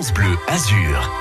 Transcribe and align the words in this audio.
France 0.00 0.14
Bleu 0.14 0.38
Azur. 0.46 1.12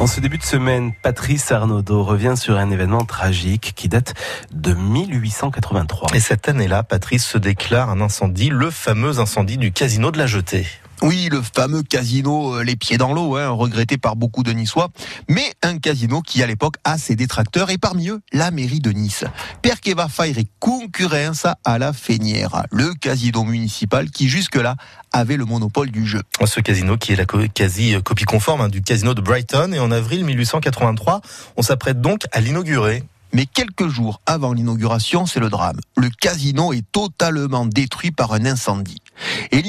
En 0.00 0.08
ce 0.08 0.18
début 0.18 0.36
de 0.36 0.42
semaine, 0.42 0.92
Patrice 1.00 1.52
Arnaudot 1.52 2.02
revient 2.02 2.34
sur 2.36 2.56
un 2.56 2.72
événement 2.72 3.04
tragique 3.04 3.72
qui 3.76 3.88
date 3.88 4.14
de 4.50 4.74
1883. 4.74 6.16
Et 6.16 6.18
cette 6.18 6.48
année-là, 6.48 6.82
Patrice 6.82 7.24
se 7.24 7.38
déclare 7.38 7.88
un 7.88 8.00
incendie, 8.00 8.48
le 8.48 8.72
fameux 8.72 9.20
incendie 9.20 9.58
du 9.58 9.70
casino 9.70 10.10
de 10.10 10.18
la 10.18 10.26
Jetée. 10.26 10.66
Oui, 11.02 11.28
le 11.30 11.42
fameux 11.42 11.82
casino 11.82 12.56
euh, 12.56 12.64
les 12.64 12.74
pieds 12.76 12.96
dans 12.96 13.12
l'eau, 13.12 13.36
hein, 13.36 13.50
regretté 13.50 13.98
par 13.98 14.16
beaucoup 14.16 14.42
de 14.42 14.52
Niçois, 14.52 14.88
mais 15.28 15.52
un 15.62 15.78
casino 15.78 16.22
qui 16.22 16.42
à 16.42 16.46
l'époque 16.46 16.76
a 16.84 16.96
ses 16.96 17.16
détracteurs 17.16 17.70
et 17.70 17.76
parmi 17.76 18.08
eux 18.08 18.20
la 18.32 18.50
mairie 18.50 18.80
de 18.80 18.90
Nice. 18.90 19.24
Perché 19.60 19.94
va 19.94 20.08
faire 20.08 20.34
concurrence 20.58 21.46
à 21.64 21.78
la 21.78 21.92
Fénière, 21.92 22.64
le 22.70 22.94
casino 22.94 23.44
municipal 23.44 24.10
qui 24.10 24.28
jusque-là 24.28 24.76
avait 25.12 25.36
le 25.36 25.44
monopole 25.44 25.90
du 25.90 26.06
jeu. 26.06 26.22
Ce 26.44 26.60
casino 26.60 26.96
qui 26.96 27.12
est 27.12 27.16
la 27.16 27.26
quasi 27.26 27.94
copie 28.02 28.24
conforme 28.24 28.62
hein, 28.62 28.68
du 28.68 28.82
casino 28.82 29.14
de 29.14 29.20
Brighton 29.20 29.72
et 29.72 29.78
en 29.78 29.90
avril 29.90 30.24
1883, 30.24 31.20
on 31.56 31.62
s'apprête 31.62 32.00
donc 32.00 32.22
à 32.32 32.40
l'inaugurer. 32.40 33.04
Mais 33.32 33.44
quelques 33.44 33.88
jours 33.88 34.22
avant 34.24 34.54
l'inauguration, 34.54 35.26
c'est 35.26 35.40
le 35.40 35.50
drame. 35.50 35.78
Le 35.96 36.08
casino 36.08 36.72
est 36.72 36.84
totalement 36.90 37.66
détruit 37.66 38.10
par 38.10 38.32
un 38.32 38.46
incendie. 38.46 39.02
Et 39.50 39.62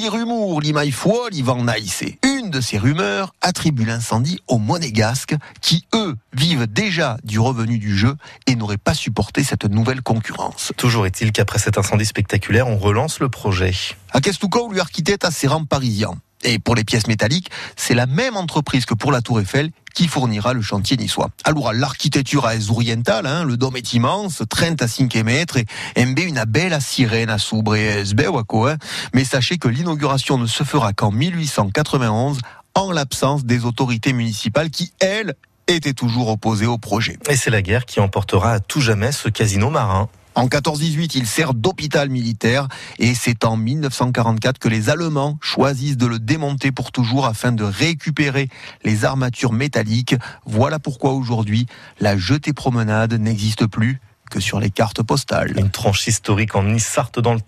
ils 1.32 1.44
vont 1.44 1.62
naïsser. 1.62 2.18
Une 2.24 2.50
de 2.50 2.60
ces 2.60 2.78
rumeurs 2.78 3.34
attribue 3.40 3.84
l'incendie 3.84 4.40
aux 4.48 4.58
monégasques 4.58 5.34
qui, 5.60 5.86
eux, 5.94 6.16
vivent 6.32 6.66
déjà 6.66 7.16
du 7.24 7.38
revenu 7.38 7.78
du 7.78 7.96
jeu 7.96 8.14
et 8.46 8.56
n'auraient 8.56 8.76
pas 8.76 8.94
supporté 8.94 9.44
cette 9.44 9.64
nouvelle 9.64 10.02
concurrence. 10.02 10.72
Toujours 10.76 11.06
est-il 11.06 11.32
qu'après 11.32 11.58
cet 11.58 11.78
incendie 11.78 12.06
spectaculaire, 12.06 12.68
on 12.68 12.78
relance 12.78 13.20
le 13.20 13.28
projet. 13.28 13.72
À 14.12 14.20
Kestuko, 14.20 14.72
lui 14.72 14.80
architecte 14.80 15.24
à 15.24 15.30
ses 15.30 15.46
rangs 15.46 15.64
parisiens. 15.64 16.14
Et 16.44 16.58
pour 16.58 16.74
les 16.74 16.84
pièces 16.84 17.08
métalliques, 17.08 17.50
c'est 17.76 17.94
la 17.94 18.06
même 18.06 18.36
entreprise 18.36 18.86
que 18.86 18.94
pour 18.94 19.10
la 19.10 19.20
Tour 19.20 19.40
Eiffel 19.40 19.70
qui 19.98 20.06
fournira 20.06 20.52
le 20.52 20.62
chantier 20.62 20.96
niçois. 20.96 21.30
Alors, 21.42 21.72
l'architecture 21.72 22.48
est 22.48 22.70
orientale, 22.70 23.26
hein, 23.26 23.42
le 23.42 23.56
dôme 23.56 23.76
est 23.76 23.94
immense, 23.94 24.44
30 24.48 24.80
à 24.80 24.86
5 24.86 25.12
mètres, 25.24 25.56
et 25.56 26.04
MB 26.04 26.20
une 26.20 26.44
belle 26.46 26.80
sirène 26.80 27.30
à 27.30 27.38
soubre 27.38 27.74
et 27.74 28.04
hein. 28.04 28.76
Mais 29.12 29.24
sachez 29.24 29.58
que 29.58 29.66
l'inauguration 29.66 30.38
ne 30.38 30.46
se 30.46 30.62
fera 30.62 30.92
qu'en 30.92 31.10
1891, 31.10 32.38
en 32.76 32.92
l'absence 32.92 33.44
des 33.44 33.64
autorités 33.64 34.12
municipales 34.12 34.70
qui, 34.70 34.92
elles, 35.00 35.34
étaient 35.66 35.94
toujours 35.94 36.28
opposées 36.28 36.66
au 36.66 36.78
projet. 36.78 37.18
Et 37.28 37.34
c'est 37.34 37.50
la 37.50 37.60
guerre 37.60 37.84
qui 37.84 37.98
emportera 37.98 38.52
à 38.52 38.60
tout 38.60 38.80
jamais 38.80 39.10
ce 39.10 39.28
casino 39.28 39.68
marin. 39.68 40.08
En 40.38 40.46
14-18, 40.46 41.16
il 41.16 41.26
sert 41.26 41.52
d'hôpital 41.52 42.10
militaire 42.10 42.68
et 43.00 43.16
c'est 43.16 43.44
en 43.44 43.56
1944 43.56 44.60
que 44.60 44.68
les 44.68 44.88
Allemands 44.88 45.36
choisissent 45.40 45.96
de 45.96 46.06
le 46.06 46.20
démonter 46.20 46.70
pour 46.70 46.92
toujours 46.92 47.26
afin 47.26 47.50
de 47.50 47.64
récupérer 47.64 48.48
les 48.84 49.04
armatures 49.04 49.52
métalliques. 49.52 50.14
Voilà 50.46 50.78
pourquoi 50.78 51.14
aujourd'hui, 51.14 51.66
la 51.98 52.16
jetée 52.16 52.52
promenade 52.52 53.14
n'existe 53.14 53.66
plus 53.66 54.00
que 54.30 54.38
sur 54.38 54.60
les 54.60 54.70
cartes 54.70 55.02
postales. 55.02 55.58
Une 55.58 55.70
tranche 55.70 56.06
historique 56.06 56.54
en 56.54 56.62
Nice-Sarthe 56.62 57.18
dans 57.18 57.34
le 57.34 57.40